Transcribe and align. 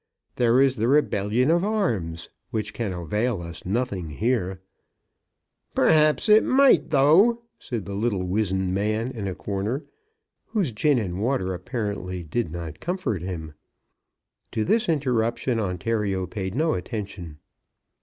There 0.37 0.59
is 0.59 0.77
the 0.77 0.87
rebellion 0.87 1.51
of 1.51 1.63
arms, 1.63 2.29
which 2.49 2.73
can 2.73 2.91
avail 2.91 3.39
us 3.39 3.67
nothing 3.67 4.09
here." 4.09 4.59
"Perhaps 5.75 6.27
it 6.27 6.43
might 6.43 6.89
tho'," 6.89 7.43
said 7.59 7.85
the 7.85 7.93
little 7.93 8.25
wizened 8.27 8.73
man 8.73 9.11
in 9.11 9.27
a 9.27 9.35
corner, 9.35 9.83
whose 10.47 10.71
gin 10.71 10.97
and 10.97 11.21
water 11.21 11.53
apparently 11.53 12.23
did 12.23 12.51
not 12.51 12.79
comfort 12.79 13.21
him. 13.21 13.53
To 14.53 14.65
this 14.65 14.89
interruption 14.89 15.59
Ontario 15.59 16.25
paid 16.25 16.55
no 16.55 16.73
attention. 16.73 17.37